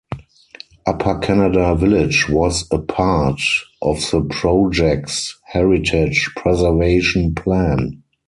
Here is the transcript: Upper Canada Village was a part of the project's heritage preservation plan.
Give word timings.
Upper 0.87 1.19
Canada 1.19 1.75
Village 1.75 2.27
was 2.27 2.65
a 2.71 2.79
part 2.79 3.39
of 3.83 3.97
the 4.09 4.23
project's 4.23 5.37
heritage 5.45 6.27
preservation 6.35 7.35
plan. 7.35 8.01